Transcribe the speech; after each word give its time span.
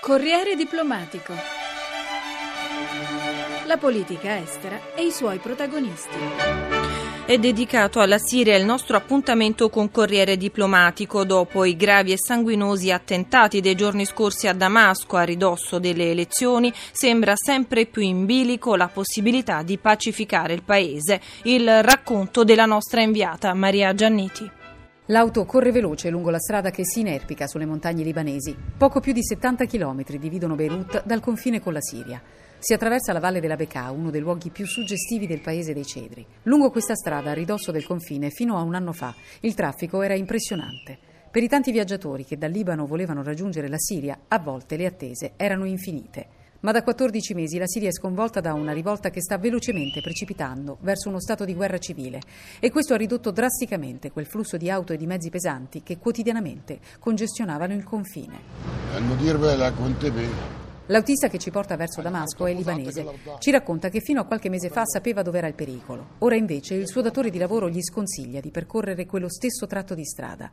Corriere 0.00 0.54
diplomatico. 0.54 1.34
La 3.66 3.76
politica 3.76 4.38
estera 4.38 4.94
e 4.94 5.04
i 5.04 5.10
suoi 5.10 5.38
protagonisti. 5.38 6.16
È 7.26 7.36
dedicato 7.36 8.00
alla 8.00 8.16
Siria 8.16 8.56
il 8.56 8.64
nostro 8.64 8.96
appuntamento 8.96 9.68
con 9.68 9.90
Corriere 9.90 10.38
Diplomatico 10.38 11.24
dopo 11.24 11.64
i 11.64 11.76
gravi 11.76 12.12
e 12.12 12.16
sanguinosi 12.16 12.90
attentati 12.90 13.60
dei 13.60 13.74
giorni 13.74 14.06
scorsi 14.06 14.46
a 14.46 14.54
Damasco 14.54 15.16
a 15.16 15.24
ridosso 15.24 15.78
delle 15.78 16.10
elezioni 16.10 16.72
sembra 16.92 17.34
sempre 17.36 17.84
più 17.84 18.00
in 18.00 18.24
bilico 18.24 18.76
la 18.76 18.88
possibilità 18.88 19.62
di 19.62 19.76
pacificare 19.76 20.54
il 20.54 20.62
paese. 20.62 21.20
Il 21.42 21.82
racconto 21.82 22.44
della 22.44 22.66
nostra 22.66 23.02
inviata 23.02 23.52
Maria 23.52 23.92
Gianniti. 23.94 24.57
L'auto 25.10 25.46
corre 25.46 25.72
veloce 25.72 26.10
lungo 26.10 26.28
la 26.28 26.38
strada 26.38 26.68
che 26.68 26.84
si 26.84 27.00
inerpica 27.00 27.46
sulle 27.46 27.64
montagne 27.64 28.04
libanesi. 28.04 28.54
Poco 28.76 29.00
più 29.00 29.14
di 29.14 29.24
70 29.24 29.64
km 29.64 30.04
dividono 30.18 30.54
Beirut 30.54 31.02
dal 31.06 31.20
confine 31.20 31.60
con 31.60 31.72
la 31.72 31.80
Siria. 31.80 32.20
Si 32.58 32.74
attraversa 32.74 33.14
la 33.14 33.18
valle 33.18 33.40
della 33.40 33.56
Bekaa, 33.56 33.90
uno 33.90 34.10
dei 34.10 34.20
luoghi 34.20 34.50
più 34.50 34.66
suggestivi 34.66 35.26
del 35.26 35.40
paese 35.40 35.72
dei 35.72 35.86
cedri. 35.86 36.26
Lungo 36.42 36.70
questa 36.70 36.94
strada, 36.94 37.30
a 37.30 37.34
ridosso 37.34 37.72
del 37.72 37.86
confine, 37.86 38.28
fino 38.28 38.58
a 38.58 38.62
un 38.62 38.74
anno 38.74 38.92
fa, 38.92 39.14
il 39.40 39.54
traffico 39.54 40.02
era 40.02 40.14
impressionante. 40.14 40.98
Per 41.30 41.42
i 41.42 41.48
tanti 41.48 41.72
viaggiatori 41.72 42.26
che 42.26 42.36
dal 42.36 42.50
Libano 42.50 42.84
volevano 42.84 43.22
raggiungere 43.22 43.68
la 43.68 43.78
Siria, 43.78 44.18
a 44.28 44.38
volte 44.38 44.76
le 44.76 44.84
attese 44.84 45.32
erano 45.36 45.64
infinite. 45.64 46.37
Ma 46.60 46.72
da 46.72 46.82
14 46.82 47.34
mesi 47.34 47.56
la 47.56 47.68
Siria 47.68 47.88
è 47.88 47.92
sconvolta 47.92 48.40
da 48.40 48.52
una 48.52 48.72
rivolta 48.72 49.10
che 49.10 49.20
sta 49.20 49.38
velocemente 49.38 50.00
precipitando 50.00 50.78
verso 50.80 51.08
uno 51.08 51.20
stato 51.20 51.44
di 51.44 51.54
guerra 51.54 51.78
civile 51.78 52.20
e 52.58 52.72
questo 52.72 52.94
ha 52.94 52.96
ridotto 52.96 53.30
drasticamente 53.30 54.10
quel 54.10 54.26
flusso 54.26 54.56
di 54.56 54.68
auto 54.68 54.92
e 54.92 54.96
di 54.96 55.06
mezzi 55.06 55.30
pesanti 55.30 55.84
che 55.84 55.98
quotidianamente 55.98 56.80
congestionavano 56.98 57.74
il 57.74 57.84
confine. 57.84 58.40
L'autista 60.90 61.28
che 61.28 61.36
ci 61.36 61.50
porta 61.50 61.76
verso 61.76 62.00
Damasco 62.00 62.46
è 62.46 62.54
libanese. 62.54 63.04
Ci 63.40 63.50
racconta 63.50 63.90
che 63.90 64.00
fino 64.00 64.22
a 64.22 64.24
qualche 64.24 64.48
mese 64.48 64.70
fa 64.70 64.86
sapeva 64.86 65.20
dove 65.20 65.36
era 65.36 65.46
il 65.46 65.52
pericolo. 65.52 66.14
Ora 66.20 66.34
invece 66.34 66.76
il 66.76 66.88
suo 66.88 67.02
datore 67.02 67.28
di 67.28 67.36
lavoro 67.36 67.68
gli 67.68 67.82
sconsiglia 67.82 68.40
di 68.40 68.50
percorrere 68.50 69.04
quello 69.04 69.28
stesso 69.28 69.66
tratto 69.66 69.94
di 69.94 70.06
strada. 70.06 70.50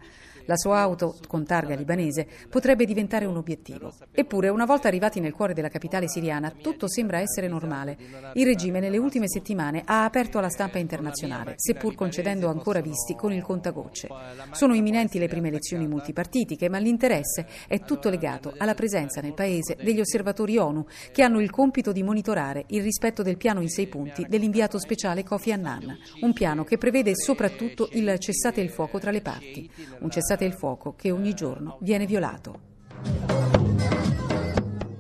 La 0.47 0.57
sua 0.57 0.79
auto, 0.79 1.17
con 1.27 1.45
targa 1.45 1.73
libanese, 1.73 2.27
potrebbe 2.49 2.83
diventare 2.83 3.23
un 3.23 3.37
obiettivo. 3.37 3.93
Eppure, 4.11 4.49
una 4.49 4.65
volta 4.65 4.89
arrivati 4.89 5.21
nel 5.21 5.33
cuore 5.33 5.53
della 5.53 5.69
capitale 5.69 6.09
siriana, 6.09 6.51
tutto 6.51 6.89
sembra 6.89 7.19
essere 7.19 7.47
normale. 7.47 7.97
Il 8.33 8.45
regime 8.45 8.81
nelle 8.81 8.97
ultime 8.97 9.29
settimane 9.29 9.83
ha 9.85 10.03
aperto 10.03 10.37
alla 10.37 10.49
stampa 10.49 10.79
internazionale, 10.79 11.53
seppur 11.55 11.95
concedendo 11.95 12.49
ancora 12.49 12.81
visti 12.81 13.15
con 13.15 13.31
il 13.31 13.41
contagocce. 13.41 14.09
Sono 14.51 14.75
imminenti 14.75 15.17
le 15.17 15.29
prime 15.29 15.47
elezioni 15.47 15.87
multipartitiche, 15.87 16.67
ma 16.67 16.77
l'interesse 16.77 17.47
è 17.67 17.79
tutto 17.79 18.09
legato 18.09 18.53
alla 18.57 18.73
presenza 18.73 19.21
nel 19.21 19.33
paese 19.33 19.77
degli 19.81 20.01
osservatori 20.01 20.23
osservatori 20.25 20.57
ONU 20.57 20.85
che 21.11 21.21
hanno 21.21 21.39
il 21.39 21.51
compito 21.51 21.91
di 21.91 22.01
monitorare 22.01 22.65
il 22.69 22.81
rispetto 22.81 23.21
del 23.21 23.37
piano 23.37 23.61
in 23.61 23.69
sei 23.69 23.87
punti 23.87 24.25
dell'inviato 24.27 24.79
speciale 24.79 25.23
Kofi 25.23 25.51
Annan, 25.51 25.95
un 26.21 26.33
piano 26.33 26.63
che 26.63 26.77
prevede 26.77 27.15
soprattutto 27.15 27.89
il 27.91 28.17
cessate 28.17 28.61
il 28.61 28.69
fuoco 28.69 28.97
tra 28.97 29.11
le 29.11 29.21
parti, 29.21 29.69
un 29.99 30.09
cessate 30.09 30.45
il 30.45 30.53
fuoco 30.53 30.95
che 30.95 31.11
ogni 31.11 31.33
giorno 31.33 31.77
viene 31.81 32.05
violato. 32.05 32.74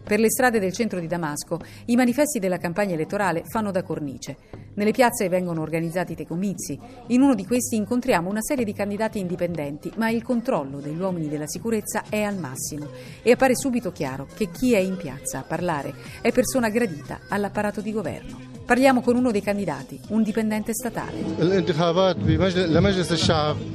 Per 0.05 0.19
le 0.19 0.29
strade 0.29 0.59
del 0.59 0.71
centro 0.71 0.99
di 0.99 1.07
Damasco 1.07 1.59
i 1.85 1.95
manifesti 1.95 2.37
della 2.37 2.59
campagna 2.59 2.93
elettorale 2.93 3.41
fanno 3.45 3.71
da 3.71 3.81
cornice. 3.81 4.37
Nelle 4.75 4.91
piazze 4.91 5.29
vengono 5.29 5.61
organizzati 5.61 6.13
dei 6.13 6.27
comizi. 6.27 6.79
In 7.07 7.21
uno 7.21 7.33
di 7.33 7.43
questi 7.43 7.75
incontriamo 7.75 8.29
una 8.29 8.41
serie 8.41 8.65
di 8.65 8.73
candidati 8.73 9.17
indipendenti, 9.17 9.91
ma 9.95 10.11
il 10.11 10.21
controllo 10.21 10.79
degli 10.79 10.99
uomini 10.99 11.27
della 11.27 11.47
sicurezza 11.47 12.03
è 12.07 12.21
al 12.21 12.37
massimo 12.37 12.87
e 13.23 13.31
appare 13.31 13.55
subito 13.55 13.91
chiaro 13.91 14.27
che 14.31 14.51
chi 14.51 14.73
è 14.73 14.79
in 14.79 14.95
piazza 14.95 15.39
a 15.39 15.43
parlare 15.43 15.91
è 16.21 16.31
persona 16.31 16.69
gradita 16.69 17.21
all'apparato 17.27 17.81
di 17.81 17.91
governo. 17.91 18.54
Parliamo 18.65 19.01
con 19.01 19.15
uno 19.15 19.29
dei 19.29 19.43
candidati, 19.43 19.99
un 20.07 20.23
dipendente 20.23 20.73
statale. 20.73 21.23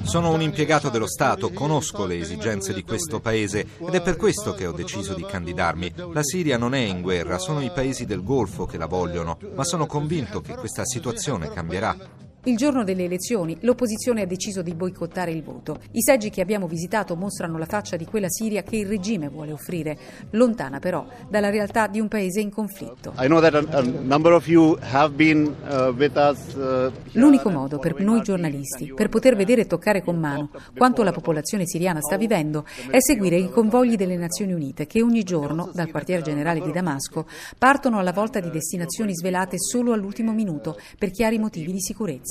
Sono 0.03 0.33
un 0.33 0.43
impiegato 0.43 0.89
dello 0.89 1.07
Stato, 1.07 1.51
conosco 1.51 2.07
le 2.07 2.19
esigenze 2.19 2.73
di 2.73 2.83
questo 2.83 3.21
paese 3.21 3.67
ed 3.79 3.95
è 3.95 4.03
per 4.03 4.17
questo 4.17 4.53
che 4.53 4.67
ho 4.67 4.73
deciso 4.73 5.15
di 5.15 5.25
candidarmi. 5.25 5.95
La 6.13 6.25
Siria 6.25 6.59
non 6.59 6.75
è 6.75 6.81
in 6.81 7.03
guerra, 7.03 7.39
sono 7.39 7.63
i 7.63 7.71
paesi 7.71 8.05
del 8.05 8.25
Golfo 8.25 8.67
che 8.67 8.79
la 8.79 8.87
vogliono, 8.87 9.39
ma 9.55 9.63
sono 9.63 9.87
convinto 9.87 10.41
che 10.41 10.57
questa 10.57 10.85
situazione 10.85 11.51
cambierà. 11.51 12.29
Il 12.45 12.57
giorno 12.57 12.85
delle 12.85 13.05
elezioni 13.05 13.55
l'opposizione 13.61 14.23
ha 14.23 14.27
deciso 14.27 14.63
di 14.63 14.73
boicottare 14.73 15.31
il 15.31 15.43
voto. 15.43 15.79
I 15.91 16.01
seggi 16.01 16.31
che 16.31 16.41
abbiamo 16.41 16.67
visitato 16.67 17.15
mostrano 17.15 17.59
la 17.59 17.67
faccia 17.67 17.97
di 17.97 18.07
quella 18.07 18.31
Siria 18.31 18.63
che 18.63 18.77
il 18.77 18.87
regime 18.87 19.29
vuole 19.29 19.53
offrire, 19.53 19.99
lontana 20.31 20.79
però 20.79 21.07
dalla 21.29 21.51
realtà 21.51 21.87
di 21.87 22.01
un 22.01 22.09
paese 22.09 22.41
in 22.41 22.49
conflitto. 22.49 23.13
Uh, 25.55 25.93
uh, 26.57 26.91
L'unico 27.13 27.51
modo 27.51 27.79
per 27.79 28.01
noi 28.01 28.23
giornalisti 28.23 28.95
per 28.95 29.11
poter 29.11 29.37
vedere 29.37 29.61
e 29.61 29.67
toccare 29.67 30.03
con 30.03 30.19
mano 30.19 30.49
quanto 30.75 31.03
la 31.03 31.13
popolazione 31.13 31.67
siriana 31.67 32.01
sta 32.01 32.17
vivendo 32.17 32.65
è 32.89 33.01
seguire 33.01 33.37
i 33.37 33.51
convogli 33.51 33.97
delle 33.97 34.17
Nazioni 34.17 34.55
Unite 34.55 34.87
che 34.87 35.03
ogni 35.03 35.25
giorno 35.25 35.71
dal 35.75 35.91
quartier 35.91 36.23
generale 36.23 36.63
di 36.63 36.73
Damasco 36.73 37.27
partono 37.59 37.99
alla 37.99 38.13
volta 38.13 38.41
di 38.41 38.49
destinazioni 38.49 39.15
svelate 39.15 39.59
solo 39.59 39.93
all'ultimo 39.93 40.33
minuto 40.33 40.79
per 40.97 41.11
chiari 41.11 41.39
motivi 41.39 41.73
di 41.73 41.83
sicurezza 41.83 42.30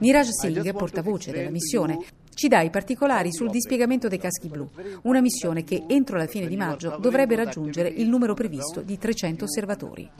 Niraj 0.00 0.28
Singh, 0.30 0.72
portavoce 0.72 1.30
della 1.30 1.50
missione, 1.50 1.98
ci 2.34 2.48
dà 2.48 2.60
i 2.60 2.70
particolari 2.70 3.32
sul 3.32 3.50
dispiegamento 3.50 4.08
dei 4.08 4.18
caschi 4.18 4.48
blu, 4.48 4.68
una 5.02 5.20
missione 5.20 5.62
che 5.62 5.84
entro 5.86 6.16
la 6.16 6.26
fine 6.26 6.46
di 6.46 6.56
maggio 6.56 6.98
dovrebbe 7.00 7.36
raggiungere 7.36 7.88
il 7.88 8.08
numero 8.08 8.34
previsto 8.34 8.80
di 8.80 8.98
300 8.98 9.44
osservatori. 9.44 10.10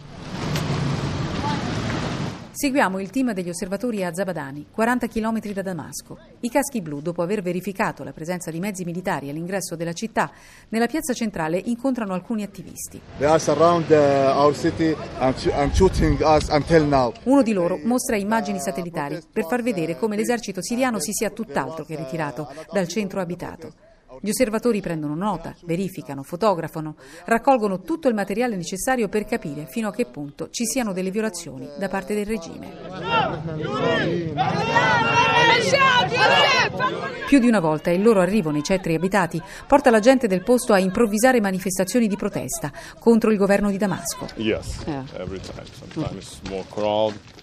Seguiamo 2.60 3.00
il 3.00 3.08
team 3.08 3.32
degli 3.32 3.48
osservatori 3.48 4.04
a 4.04 4.12
Zabadani, 4.12 4.66
40 4.70 5.06
km 5.06 5.40
da 5.54 5.62
Damasco. 5.62 6.18
I 6.40 6.50
caschi 6.50 6.82
blu, 6.82 7.00
dopo 7.00 7.22
aver 7.22 7.40
verificato 7.40 8.04
la 8.04 8.12
presenza 8.12 8.50
di 8.50 8.60
mezzi 8.60 8.84
militari 8.84 9.30
all'ingresso 9.30 9.76
della 9.76 9.94
città, 9.94 10.30
nella 10.68 10.86
piazza 10.86 11.14
centrale 11.14 11.56
incontrano 11.56 12.12
alcuni 12.12 12.42
attivisti. 12.42 13.00
Uh, 13.16 13.24
Uno 17.22 17.42
di 17.42 17.52
loro 17.54 17.80
mostra 17.82 18.16
immagini 18.16 18.60
satellitari 18.60 19.18
per 19.32 19.46
far 19.46 19.62
vedere 19.62 19.96
come 19.96 20.16
l'esercito 20.16 20.60
siriano 20.60 21.00
si 21.00 21.12
sia 21.12 21.30
tutt'altro 21.30 21.86
che 21.86 21.96
ritirato 21.96 22.46
dal 22.70 22.86
centro 22.88 23.22
abitato. 23.22 23.72
Gli 24.22 24.28
osservatori 24.28 24.82
prendono 24.82 25.14
nota, 25.14 25.54
verificano, 25.64 26.22
fotografano, 26.22 26.96
raccolgono 27.24 27.80
tutto 27.80 28.06
il 28.06 28.14
materiale 28.14 28.54
necessario 28.54 29.08
per 29.08 29.24
capire 29.24 29.66
fino 29.66 29.88
a 29.88 29.92
che 29.92 30.04
punto 30.04 30.50
ci 30.50 30.66
siano 30.66 30.92
delle 30.92 31.10
violazioni 31.10 31.66
da 31.78 31.88
parte 31.88 32.14
del 32.14 32.26
regime. 32.26 32.68
Più 37.26 37.38
di 37.38 37.48
una 37.48 37.60
volta 37.60 37.90
il 37.90 38.02
loro 38.02 38.20
arrivo 38.20 38.50
nei 38.50 38.62
centri 38.62 38.94
abitati 38.94 39.40
porta 39.66 39.90
la 39.90 40.00
gente 40.00 40.26
del 40.26 40.42
posto 40.42 40.74
a 40.74 40.78
improvvisare 40.78 41.40
manifestazioni 41.40 42.06
di 42.06 42.16
protesta 42.16 42.70
contro 42.98 43.30
il 43.30 43.38
governo 43.38 43.70
di 43.70 43.78
Damasco. 43.78 44.26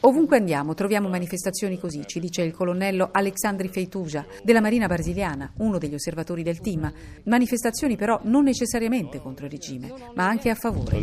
Ovunque 0.01 0.37
andiamo 0.37 0.73
troviamo 0.73 1.09
manifestazioni 1.09 1.77
così, 1.77 2.05
ci 2.05 2.19
dice 2.19 2.41
il 2.41 2.53
colonnello 2.53 3.09
Alexandri 3.11 3.67
Feituja 3.67 4.25
della 4.43 4.61
Marina 4.61 4.87
brasiliana, 4.87 5.53
uno 5.57 5.77
degli 5.77 5.95
osservatori 5.95 6.43
del 6.43 6.61
team. 6.61 6.91
Manifestazioni 7.23 7.95
però 7.95 8.19
non 8.23 8.43
necessariamente 8.43 9.19
contro 9.19 9.45
il 9.45 9.51
regime, 9.51 9.91
ma 10.15 10.27
anche 10.27 10.49
a 10.49 10.55
favore. 10.55 11.01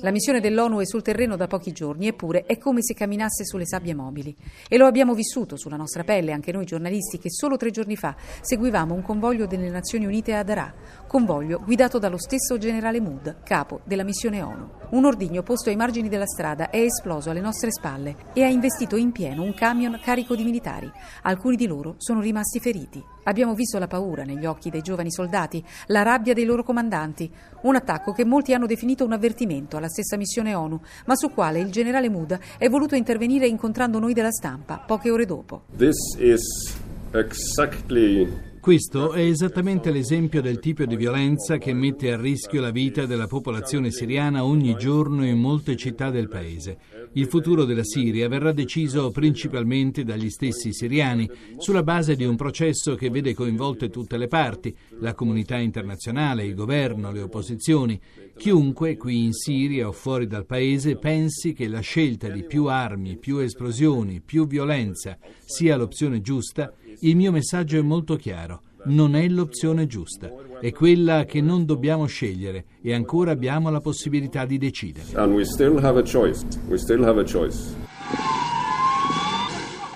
La 0.00 0.10
missione 0.10 0.40
dell'ONU 0.40 0.80
è 0.80 0.86
sul 0.86 1.02
terreno 1.02 1.36
da 1.36 1.46
pochi 1.46 1.72
giorni, 1.72 2.08
eppure 2.08 2.44
è 2.44 2.58
come 2.58 2.82
se 2.82 2.94
camminasse 2.94 3.46
sulle 3.46 3.66
sabbie 3.66 3.94
mobili. 3.94 4.36
E 4.68 4.76
lo 4.76 4.86
abbiamo 4.86 5.14
vissuto 5.14 5.56
sulla 5.56 5.76
nostra 5.76 6.04
pelle, 6.04 6.32
anche 6.32 6.52
noi 6.52 6.66
giornalisti, 6.66 7.18
che 7.18 7.30
solo 7.30 7.56
tre 7.56 7.70
giorni 7.70 7.96
fa 7.96 8.14
seguivamo 8.40 8.92
un 8.92 9.02
convoglio 9.02 9.46
delle 9.46 9.70
Nazioni 9.70 10.04
Unite 10.04 10.34
a 10.34 10.42
Daraa, 10.42 10.74
convoglio 11.06 11.62
guidato 11.64 11.98
dallo 11.98 12.18
stesso 12.18 12.58
generale 12.58 13.00
Mood, 13.00 13.42
capo 13.44 13.80
della 13.84 14.04
missione 14.04 14.42
ONU. 14.42 14.68
Un 14.90 15.04
ordigno 15.04 15.42
posto 15.42 15.70
ai 15.70 15.76
margini 15.76 16.08
della 16.08 16.26
strada 16.26 16.70
è 16.70 16.80
esploso 16.80 17.30
alle 17.30 17.40
nostre 17.40 17.70
spalle 17.70 17.77
e 18.32 18.42
ha 18.42 18.48
investito 18.48 18.96
in 18.96 19.12
pieno 19.12 19.42
un 19.42 19.54
camion 19.54 19.98
carico 20.02 20.34
di 20.34 20.44
militari. 20.44 20.90
Alcuni 21.22 21.56
di 21.56 21.66
loro 21.66 21.94
sono 21.98 22.20
rimasti 22.20 22.60
feriti. 22.60 23.02
Abbiamo 23.24 23.54
visto 23.54 23.78
la 23.78 23.86
paura 23.86 24.24
negli 24.24 24.46
occhi 24.46 24.70
dei 24.70 24.82
giovani 24.82 25.10
soldati, 25.10 25.62
la 25.86 26.02
rabbia 26.02 26.34
dei 26.34 26.44
loro 26.44 26.62
comandanti. 26.62 27.30
Un 27.62 27.76
attacco 27.76 28.12
che 28.12 28.24
molti 28.24 28.54
hanno 28.54 28.66
definito 28.66 29.04
un 29.04 29.12
avvertimento 29.12 29.76
alla 29.76 29.88
stessa 29.88 30.16
missione 30.16 30.54
ONU, 30.54 30.80
ma 31.06 31.14
sul 31.14 31.32
quale 31.32 31.60
il 31.60 31.70
generale 31.70 32.08
Mood 32.08 32.38
è 32.58 32.68
voluto 32.68 32.94
intervenire 32.94 33.46
incontrando 33.46 33.98
noi 33.98 34.14
della 34.14 34.32
stampa 34.32 34.78
poche 34.78 35.10
ore 35.10 35.26
dopo. 35.26 35.62
This 35.76 35.96
is 36.18 36.76
exactly 37.12 38.47
Questo 38.68 39.12
è 39.12 39.22
esattamente 39.22 39.90
l'esempio 39.90 40.42
del 40.42 40.58
tipo 40.58 40.84
di 40.84 40.94
violenza 40.94 41.56
che 41.56 41.72
mette 41.72 42.12
a 42.12 42.20
rischio 42.20 42.60
la 42.60 42.70
vita 42.70 43.06
della 43.06 43.26
popolazione 43.26 43.90
siriana 43.90 44.44
ogni 44.44 44.76
giorno 44.76 45.24
in 45.24 45.38
molte 45.38 45.74
città 45.74 46.10
del 46.10 46.28
paese. 46.28 46.76
Il 47.14 47.28
futuro 47.28 47.64
della 47.64 47.82
Siria 47.82 48.28
verrà 48.28 48.52
deciso 48.52 49.10
principalmente 49.10 50.04
dagli 50.04 50.28
stessi 50.28 50.74
siriani, 50.74 51.26
sulla 51.56 51.82
base 51.82 52.14
di 52.14 52.26
un 52.26 52.36
processo 52.36 52.94
che 52.94 53.08
vede 53.08 53.32
coinvolte 53.32 53.88
tutte 53.88 54.18
le 54.18 54.28
parti, 54.28 54.76
la 55.00 55.14
comunità 55.14 55.56
internazionale, 55.56 56.44
il 56.44 56.54
governo, 56.54 57.10
le 57.10 57.22
opposizioni. 57.22 57.98
Chiunque 58.36 58.98
qui 58.98 59.24
in 59.24 59.32
Siria 59.32 59.88
o 59.88 59.92
fuori 59.92 60.26
dal 60.26 60.44
paese 60.44 60.96
pensi 60.96 61.54
che 61.54 61.68
la 61.68 61.80
scelta 61.80 62.28
di 62.28 62.44
più 62.44 62.66
armi, 62.66 63.16
più 63.16 63.38
esplosioni, 63.38 64.20
più 64.20 64.46
violenza 64.46 65.16
sia 65.46 65.74
l'opzione 65.74 66.20
giusta, 66.20 66.70
il 67.00 67.16
mio 67.16 67.30
messaggio 67.30 67.78
è 67.78 67.82
molto 67.82 68.16
chiaro. 68.16 68.62
Non 68.84 69.14
è 69.14 69.28
l'opzione 69.28 69.86
giusta, 69.86 70.30
è 70.60 70.72
quella 70.72 71.24
che 71.24 71.40
non 71.40 71.64
dobbiamo 71.64 72.06
scegliere 72.06 72.64
e 72.80 72.94
ancora 72.94 73.32
abbiamo 73.32 73.70
la 73.70 73.80
possibilità 73.80 74.46
di 74.46 74.56
decidere. 74.56 75.06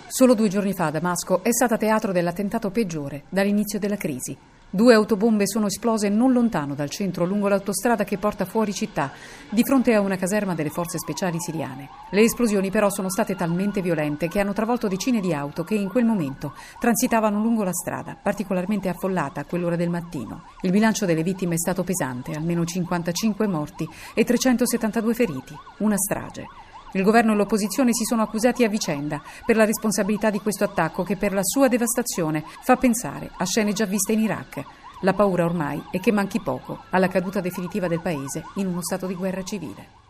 Solo 0.09 0.35
due 0.35 0.49
giorni 0.49 0.75
fa 0.75 0.91
Damasco 0.91 1.43
è 1.43 1.53
stata 1.53 1.77
teatro 1.79 2.13
dell'attentato 2.13 2.71
peggiore 2.71 3.25
dall'inizio 3.31 3.79
della 3.79 3.97
crisi. 3.97 4.37
Due 4.75 4.95
autobombe 4.95 5.47
sono 5.47 5.67
esplose 5.67 6.09
non 6.09 6.33
lontano 6.33 6.75
dal 6.75 6.89
centro, 6.89 7.27
lungo 7.27 7.47
l'autostrada 7.47 8.05
che 8.05 8.17
porta 8.17 8.47
fuori 8.47 8.73
città, 8.73 9.13
di 9.51 9.63
fronte 9.65 9.93
a 9.93 10.01
una 10.01 10.17
caserma 10.17 10.55
delle 10.55 10.71
forze 10.71 10.97
speciali 10.97 11.39
siriane. 11.39 11.91
Le 12.11 12.23
esplosioni 12.23 12.71
però 12.71 12.89
sono 12.89 13.11
state 13.11 13.35
talmente 13.35 13.83
violente 13.83 14.29
che 14.29 14.41
hanno 14.41 14.55
travolto 14.55 14.89
decine 14.89 15.21
di 15.21 15.35
auto 15.35 15.63
che 15.63 15.75
in 15.75 15.91
quel 15.91 16.07
momento 16.07 16.55
transitavano 16.81 17.39
lungo 17.39 17.65
la 17.65 17.75
strada, 17.75 18.17
particolarmente 18.17 18.89
affollata 18.89 19.43
a 19.43 19.45
quell'ora 19.45 19.77
del 19.77 19.91
mattino. 19.91 20.45
Il 20.63 20.71
bilancio 20.71 21.05
delle 21.05 21.23
vittime 21.23 21.57
è 21.57 21.59
stato 21.59 21.85
pesante, 21.85 22.33
almeno 22.33 22.65
55 22.65 23.47
morti 23.47 23.87
e 24.15 24.25
372 24.25 25.13
feriti, 25.13 25.55
una 25.81 25.99
strage. 25.99 26.47
Il 26.93 27.03
governo 27.03 27.33
e 27.33 27.37
l'opposizione 27.37 27.93
si 27.93 28.05
sono 28.05 28.23
accusati 28.23 28.65
a 28.65 28.69
vicenda 28.69 29.23
per 29.45 29.57
la 29.57 29.65
responsabilità 29.65 30.31
di 30.31 30.41
questo 30.41 30.65
attacco 30.65 31.03
che 31.03 31.17
per 31.17 31.33
la 31.33 31.43
sua 31.43 31.69
devastazione 31.69 32.45
fa 32.63 32.77
pensare 32.77 33.31
a 33.37 33.45
scene 33.45 33.73
già 33.73 33.87
viste 33.87 34.13
in 34.13 34.21
Iraq. 34.21 34.63
La 35.03 35.15
paura 35.15 35.45
ormai 35.45 35.83
è 35.91 35.99
che 36.01 36.13
manchi 36.13 36.41
poco 36.41 36.85
alla 36.91 37.09
caduta 37.09 37.41
definitiva 37.41 37.89
del 37.89 38.01
paese 38.01 38.45
in 38.57 38.67
uno 38.67 38.83
stato 38.83 39.07
di 39.07 39.15
guerra 39.15 39.43
civile 39.43 40.01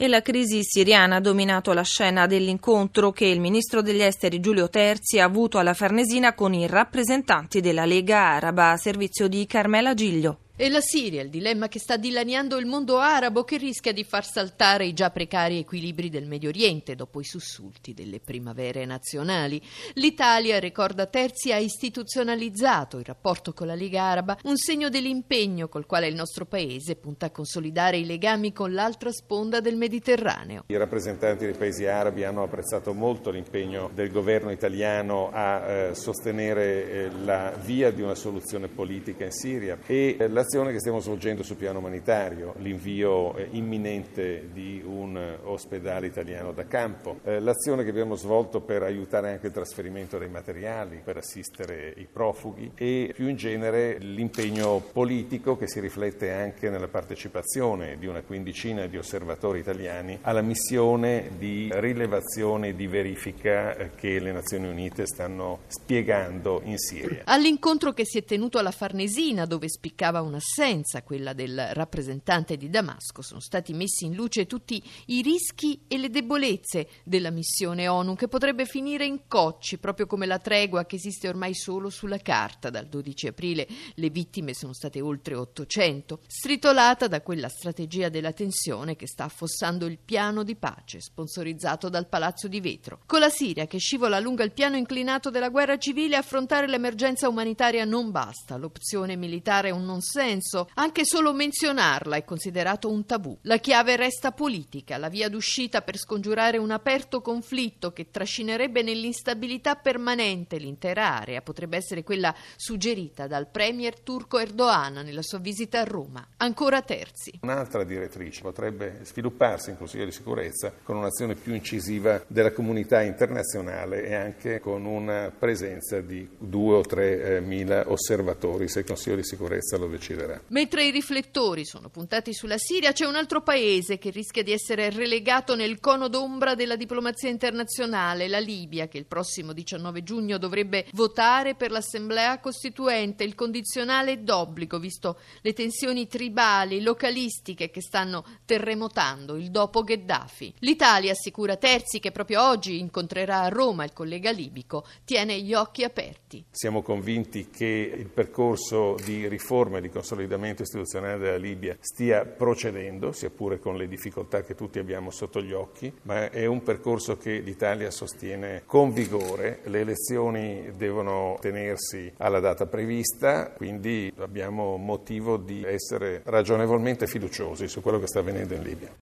e 0.00 0.06
la 0.06 0.22
crisi 0.22 0.60
siriana 0.62 1.16
ha 1.16 1.20
dominato 1.20 1.72
la 1.72 1.82
scena 1.82 2.26
dell'incontro 2.26 3.10
che 3.10 3.26
il 3.26 3.40
ministro 3.40 3.82
degli 3.82 4.00
esteri 4.00 4.38
Giulio 4.38 4.68
Terzi 4.68 5.18
ha 5.18 5.24
avuto 5.24 5.58
alla 5.58 5.74
Farnesina 5.74 6.34
con 6.34 6.54
i 6.54 6.68
rappresentanti 6.68 7.60
della 7.60 7.84
Lega 7.84 8.20
Araba 8.20 8.70
a 8.70 8.76
servizio 8.76 9.26
di 9.26 9.44
Carmela 9.46 9.94
Giglio. 9.94 10.47
E 10.60 10.68
la 10.70 10.80
Siria, 10.80 11.22
il 11.22 11.30
dilemma 11.30 11.68
che 11.68 11.78
sta 11.78 11.96
dilaniando 11.96 12.56
il 12.56 12.66
mondo 12.66 12.98
arabo 12.98 13.44
che 13.44 13.58
rischia 13.58 13.92
di 13.92 14.02
far 14.02 14.24
saltare 14.24 14.86
i 14.86 14.92
già 14.92 15.08
precari 15.10 15.56
equilibri 15.56 16.10
del 16.10 16.26
Medio 16.26 16.48
Oriente 16.48 16.96
dopo 16.96 17.20
i 17.20 17.24
sussulti 17.24 17.94
delle 17.94 18.18
primavere 18.18 18.84
nazionali. 18.84 19.62
L'Italia, 19.94 20.58
ricorda 20.58 21.06
Terzi, 21.06 21.52
ha 21.52 21.58
istituzionalizzato 21.58 22.98
il 22.98 23.04
rapporto 23.04 23.52
con 23.52 23.68
la 23.68 23.76
Lega 23.76 24.02
Araba, 24.02 24.36
un 24.42 24.56
segno 24.56 24.88
dell'impegno 24.88 25.68
col 25.68 25.86
quale 25.86 26.08
il 26.08 26.16
nostro 26.16 26.44
paese 26.44 26.96
punta 26.96 27.26
a 27.26 27.30
consolidare 27.30 27.98
i 27.98 28.04
legami 28.04 28.52
con 28.52 28.72
l'altra 28.72 29.12
sponda 29.12 29.60
del 29.60 29.76
Mediterraneo. 29.76 30.64
I 30.66 30.76
rappresentanti 30.76 31.44
dei 31.44 31.54
paesi 31.54 31.86
arabi 31.86 32.24
hanno 32.24 32.42
apprezzato 32.42 32.92
molto 32.92 33.30
l'impegno 33.30 33.92
del 33.94 34.10
governo 34.10 34.50
italiano 34.50 35.30
a 35.32 35.60
eh, 35.60 35.94
sostenere 35.94 36.90
eh, 36.90 37.10
la 37.22 37.52
via 37.64 37.92
di 37.92 38.02
una 38.02 38.16
soluzione 38.16 38.66
politica 38.66 39.22
in 39.22 39.30
Siria 39.30 39.78
e 39.86 40.16
eh, 40.18 40.26
la 40.26 40.46
l'azione 40.48 40.72
che 40.72 40.78
stiamo 40.78 41.00
svolgendo 41.00 41.42
sul 41.42 41.56
piano 41.56 41.78
umanitario, 41.78 42.54
l'invio 42.60 43.36
eh, 43.36 43.48
imminente 43.50 44.48
di 44.50 44.82
un 44.82 45.14
eh, 45.14 45.38
ospedale 45.42 46.06
italiano 46.06 46.52
da 46.52 46.66
campo, 46.66 47.18
eh, 47.24 47.38
l'azione 47.38 47.84
che 47.84 47.90
abbiamo 47.90 48.14
svolto 48.14 48.62
per 48.62 48.82
aiutare 48.82 49.30
anche 49.30 49.48
il 49.48 49.52
trasferimento 49.52 50.16
dei 50.16 50.30
materiali, 50.30 51.02
per 51.04 51.18
assistere 51.18 51.92
i 51.98 52.06
profughi 52.10 52.72
e 52.76 53.12
più 53.14 53.28
in 53.28 53.36
genere 53.36 53.98
l'impegno 53.98 54.82
politico 54.90 55.58
che 55.58 55.68
si 55.68 55.80
riflette 55.80 56.32
anche 56.32 56.70
nella 56.70 56.88
partecipazione 56.88 57.98
di 57.98 58.06
una 58.06 58.22
quindicina 58.22 58.86
di 58.86 58.96
osservatori 58.96 59.58
italiani 59.58 60.18
alla 60.22 60.40
missione 60.40 61.32
di 61.36 61.68
rilevazione 61.74 62.68
e 62.68 62.74
di 62.74 62.86
verifica 62.86 63.90
che 63.94 64.18
le 64.18 64.32
Nazioni 64.32 64.66
Unite 64.66 65.04
stanno 65.04 65.58
spiegando 65.66 66.62
in 66.64 66.78
Siria. 66.78 67.24
All'incontro 67.24 67.92
che 67.92 68.06
si 68.06 68.16
è 68.16 68.24
tenuto 68.24 68.56
alla 68.56 68.70
Farnesina, 68.70 69.44
dove 69.44 69.68
spiccava 69.68 70.22
una 70.22 70.36
assenza, 70.38 71.02
quella 71.02 71.32
del 71.32 71.70
rappresentante 71.72 72.56
di 72.56 72.70
Damasco, 72.70 73.22
sono 73.22 73.40
stati 73.40 73.72
messi 73.74 74.06
in 74.06 74.14
luce 74.14 74.46
tutti 74.46 74.82
i 75.06 75.22
rischi 75.22 75.82
e 75.86 75.98
le 75.98 76.10
debolezze 76.10 76.88
della 77.04 77.30
missione 77.30 77.88
ONU 77.88 78.14
che 78.14 78.28
potrebbe 78.28 78.64
finire 78.64 79.04
in 79.04 79.26
cocci, 79.28 79.78
proprio 79.78 80.06
come 80.06 80.26
la 80.26 80.38
tregua 80.38 80.86
che 80.86 80.96
esiste 80.96 81.28
ormai 81.28 81.54
solo 81.54 81.90
sulla 81.90 82.18
carta. 82.18 82.70
Dal 82.70 82.86
12 82.86 83.26
aprile 83.26 83.68
le 83.94 84.10
vittime 84.10 84.54
sono 84.54 84.72
state 84.72 85.00
oltre 85.00 85.34
800, 85.34 86.20
stritolata 86.26 87.06
da 87.06 87.20
quella 87.20 87.48
strategia 87.48 88.08
della 88.08 88.32
tensione 88.32 88.96
che 88.96 89.06
sta 89.06 89.24
affossando 89.24 89.86
il 89.86 89.98
piano 89.98 90.42
di 90.42 90.56
pace 90.56 91.00
sponsorizzato 91.00 91.88
dal 91.88 92.08
Palazzo 92.08 92.48
di 92.48 92.60
Vetro. 92.60 93.00
Con 93.06 93.20
la 93.20 93.30
Siria 93.30 93.66
che 93.66 93.78
scivola 93.78 94.18
lungo 94.18 94.42
il 94.42 94.52
piano 94.52 94.76
inclinato 94.76 95.30
della 95.30 95.48
guerra 95.48 95.78
civile, 95.78 96.16
affrontare 96.16 96.68
l'emergenza 96.68 97.28
umanitaria 97.28 97.84
non 97.84 98.10
basta. 98.10 98.56
L'opzione 98.56 99.16
militare 99.16 99.68
è 99.68 99.72
un 99.72 99.84
non 99.84 100.00
senso 100.00 100.27
senso, 100.28 100.68
anche 100.74 101.06
solo 101.06 101.32
menzionarla 101.32 102.16
è 102.16 102.24
considerato 102.24 102.90
un 102.90 103.06
tabù. 103.06 103.38
La 103.42 103.56
chiave 103.56 103.96
resta 103.96 104.32
politica, 104.32 104.98
la 104.98 105.08
via 105.08 105.28
d'uscita 105.28 105.80
per 105.80 105.96
scongiurare 105.96 106.58
un 106.58 106.70
aperto 106.70 107.22
conflitto 107.22 107.92
che 107.92 108.10
trascinerebbe 108.10 108.82
nell'instabilità 108.82 109.76
permanente 109.76 110.58
l'intera 110.58 111.18
area 111.18 111.40
potrebbe 111.40 111.78
essere 111.78 112.02
quella 112.02 112.34
suggerita 112.56 113.26
dal 113.26 113.48
premier 113.48 114.00
turco 114.00 114.38
Erdogan 114.38 115.00
nella 115.04 115.22
sua 115.22 115.38
visita 115.38 115.80
a 115.80 115.84
Roma. 115.84 116.26
Ancora 116.36 116.82
terzi. 116.82 117.38
Un'altra 117.40 117.84
direttrice 117.84 118.42
potrebbe 118.42 119.00
svilupparsi 119.04 119.70
in 119.70 119.78
Consiglio 119.78 120.04
di 120.04 120.12
sicurezza 120.12 120.72
con 120.82 120.96
un'azione 120.96 121.34
più 121.36 121.54
incisiva 121.54 122.22
della 122.26 122.52
comunità 122.52 123.00
internazionale 123.00 124.04
e 124.04 124.14
anche 124.14 124.60
con 124.60 124.84
una 124.84 125.32
presenza 125.36 126.00
di 126.00 126.28
due 126.38 126.76
o 126.76 126.82
tre 126.82 127.36
eh, 127.36 127.40
mila 127.40 127.90
osservatori 127.90 128.68
se 128.68 128.80
il 128.80 128.84
Consiglio 128.84 129.16
di 129.16 129.24
sicurezza 129.24 129.78
lo 129.78 129.88
decide 129.88 130.17
succederà. 130.18 130.42
Mentre 130.48 130.84
i 130.84 130.90
riflettori 130.90 131.64
sono 131.64 131.88
puntati 131.88 132.34
sulla 132.34 132.58
Siria, 132.58 132.92
c'è 132.92 133.06
un 133.06 133.14
altro 133.14 133.42
paese 133.42 133.98
che 133.98 134.10
rischia 134.10 134.42
di 134.42 134.52
essere 134.52 134.90
relegato 134.90 135.54
nel 135.54 135.78
cono 135.78 136.08
d'ombra 136.08 136.54
della 136.54 136.76
diplomazia 136.76 137.28
internazionale, 137.28 138.28
la 138.28 138.38
Libia, 138.38 138.88
che 138.88 138.98
il 138.98 139.06
prossimo 139.06 139.52
19 139.52 140.02
giugno 140.02 140.38
dovrebbe 140.38 140.86
votare 140.92 141.54
per 141.54 141.70
l'Assemblea 141.70 142.40
Costituente, 142.40 143.24
il 143.24 143.34
condizionale 143.34 144.22
d'obbligo, 144.22 144.78
visto 144.78 145.18
le 145.42 145.52
tensioni 145.52 146.06
tribali, 146.06 146.82
localistiche 146.82 147.70
che 147.70 147.80
stanno 147.80 148.24
terremotando 148.44 149.36
il 149.36 149.50
dopo 149.50 149.82
Gheddafi. 149.82 150.54
L'Italia, 150.60 151.12
assicura 151.12 151.56
Terzi, 151.56 152.00
che 152.00 152.10
proprio 152.10 152.42
oggi 152.42 152.78
incontrerà 152.78 153.42
a 153.42 153.48
Roma 153.48 153.84
il 153.84 153.92
collega 153.92 154.30
libico, 154.30 154.86
tiene 155.04 155.40
gli 155.40 155.54
occhi 155.54 155.84
aperti. 155.84 156.44
Siamo 156.50 156.82
convinti 156.82 157.48
che 157.50 157.66
il 157.96 158.08
percorso 158.08 158.94
di 159.04 159.28
riforma 159.28 159.78
e 159.78 159.80
di 159.80 159.90
consolidamento 160.08 160.62
istituzionale 160.62 161.18
della 161.18 161.36
Libia 161.36 161.76
stia 161.80 162.24
procedendo, 162.24 163.12
sia 163.12 163.28
pure 163.28 163.58
con 163.58 163.76
le 163.76 163.86
difficoltà 163.86 164.42
che 164.42 164.54
tutti 164.54 164.78
abbiamo 164.78 165.10
sotto 165.10 165.42
gli 165.42 165.52
occhi, 165.52 165.92
ma 166.02 166.30
è 166.30 166.46
un 166.46 166.62
percorso 166.62 167.18
che 167.18 167.40
l'Italia 167.40 167.90
sostiene 167.90 168.62
con 168.64 168.92
vigore. 168.92 169.60
Le 169.64 169.80
elezioni 169.80 170.72
devono 170.76 171.36
tenersi 171.40 172.10
alla 172.16 172.40
data 172.40 172.64
prevista, 172.64 173.50
quindi 173.50 174.10
abbiamo 174.16 174.76
motivo 174.78 175.36
di 175.36 175.62
essere 175.64 176.22
ragionevolmente 176.24 177.06
fiduciosi 177.06 177.68
su 177.68 177.82
quello 177.82 177.98
che 177.98 178.06
sta 178.06 178.20
avvenendo 178.20 178.54
in 178.54 178.62
Libia. 178.62 178.88